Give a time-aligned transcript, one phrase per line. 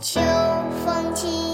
[0.00, 0.20] 秋
[0.84, 1.45] 风起